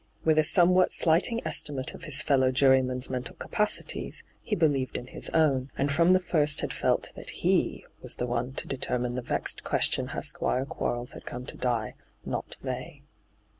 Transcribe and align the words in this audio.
With 0.25 0.39
a 0.39 0.43
somewhat 0.43 0.91
slighting 0.91 1.45
estimate 1.45 1.93
of 1.93 2.05
his 2.05 2.23
fellow 2.23 2.49
jurymen's 2.51 3.07
mental 3.07 3.35
capacities, 3.35 4.23
he 4.41 4.55
believed 4.55 4.97
in 4.97 5.05
his 5.05 5.29
own, 5.29 5.69
and 5.77 5.91
from 5.91 6.13
the 6.13 6.19
first 6.19 6.61
had 6.61 6.73
felt 6.73 7.11
that 7.15 7.29
he 7.45 7.85
was 8.01 8.15
the 8.15 8.25
one 8.25 8.53
to 8.53 8.67
determine 8.67 9.13
the 9.13 9.21
vexed 9.21 9.63
question 9.63 10.07
how 10.07 10.21
Squire 10.21 10.65
Quarles 10.65 11.11
had 11.11 11.27
come 11.27 11.45
to 11.45 11.55
die, 11.55 11.93
not 12.25 12.57
they. 12.63 13.03